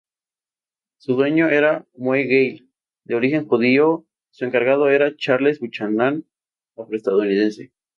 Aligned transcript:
Su 0.97 1.13
dueño 1.15 1.49
era 1.49 1.85
Moe 1.95 2.23
Gale, 2.23 2.67
de 3.03 3.13
origen 3.15 3.45
judío, 3.47 4.07
su 4.31 4.45
encargado 4.45 4.89
era 4.89 5.15
Charles 5.15 5.59
Buchanan, 5.59 6.25
Afro-Estadounidense. 6.75 7.71